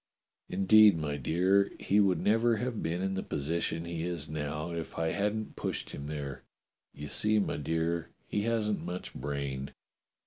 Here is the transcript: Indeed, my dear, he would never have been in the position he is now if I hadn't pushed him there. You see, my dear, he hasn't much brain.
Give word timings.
Indeed, 0.49 0.97
my 0.97 1.17
dear, 1.17 1.71
he 1.79 1.99
would 1.99 2.19
never 2.19 2.57
have 2.57 2.81
been 2.81 3.03
in 3.03 3.13
the 3.13 3.21
position 3.21 3.85
he 3.85 4.01
is 4.03 4.27
now 4.27 4.71
if 4.71 4.97
I 4.97 5.09
hadn't 5.11 5.55
pushed 5.55 5.91
him 5.91 6.07
there. 6.07 6.41
You 6.91 7.07
see, 7.07 7.37
my 7.37 7.57
dear, 7.57 8.09
he 8.27 8.41
hasn't 8.41 8.83
much 8.83 9.13
brain. 9.13 9.75